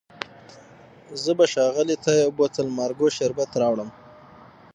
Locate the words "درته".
3.49-3.57